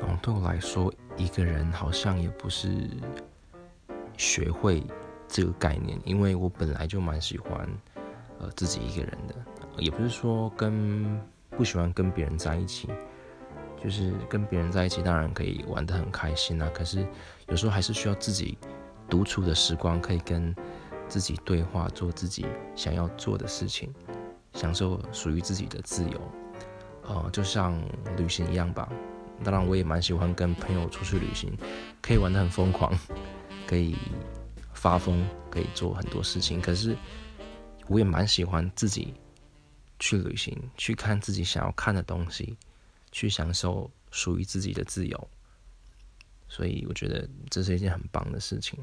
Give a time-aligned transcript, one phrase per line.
[0.00, 2.88] 然后对我来说，一个人好像也不是
[4.16, 4.82] 学会
[5.26, 7.68] 这个概念，因为我本来就蛮喜欢
[8.38, 9.34] 呃自己一个人的，
[9.76, 12.88] 也不是说跟不喜欢跟别人在一起，
[13.82, 17.06] 就是跟别人在一起当然可以玩得很开心啊，可是
[17.48, 18.56] 有时候还是需要自己
[19.08, 20.54] 独处的时光，可以跟
[21.08, 22.46] 自己对话，做自己
[22.76, 23.92] 想要做的事情，
[24.52, 26.20] 享受属于自己的自由，
[27.06, 27.80] 呃，就像
[28.16, 28.88] 旅行一样吧。
[29.44, 31.56] 当然，我也蛮喜欢跟朋友出去旅行，
[32.02, 32.92] 可以玩的很疯狂，
[33.66, 33.96] 可以
[34.72, 36.60] 发疯，可以做很多事情。
[36.60, 36.96] 可是，
[37.86, 39.14] 我也蛮喜欢自己
[39.98, 42.56] 去旅行，去看自己想要看的东西，
[43.12, 45.30] 去享受属于自己的自由。
[46.48, 48.78] 所以，我觉得这是一件很棒的事情。